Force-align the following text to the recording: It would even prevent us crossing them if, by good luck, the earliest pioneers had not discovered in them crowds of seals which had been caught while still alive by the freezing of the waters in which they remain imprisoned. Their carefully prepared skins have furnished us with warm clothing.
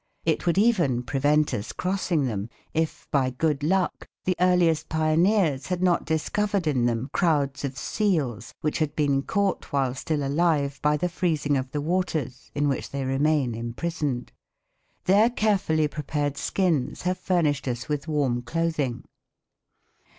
It 0.25 0.47
would 0.47 0.57
even 0.57 1.03
prevent 1.03 1.53
us 1.53 1.71
crossing 1.71 2.25
them 2.25 2.49
if, 2.73 3.07
by 3.11 3.29
good 3.29 3.61
luck, 3.61 4.07
the 4.25 4.35
earliest 4.39 4.89
pioneers 4.89 5.67
had 5.67 5.83
not 5.83 6.05
discovered 6.05 6.65
in 6.65 6.87
them 6.87 7.07
crowds 7.13 7.63
of 7.63 7.77
seals 7.77 8.51
which 8.61 8.79
had 8.79 8.95
been 8.95 9.21
caught 9.21 9.65
while 9.71 9.93
still 9.93 10.23
alive 10.25 10.79
by 10.81 10.97
the 10.97 11.07
freezing 11.07 11.55
of 11.55 11.69
the 11.69 11.81
waters 11.81 12.49
in 12.55 12.67
which 12.67 12.89
they 12.89 13.05
remain 13.05 13.53
imprisoned. 13.53 14.31
Their 15.05 15.29
carefully 15.29 15.87
prepared 15.87 16.35
skins 16.35 17.03
have 17.03 17.19
furnished 17.19 17.67
us 17.67 17.87
with 17.87 18.07
warm 18.07 18.41
clothing. 18.41 19.03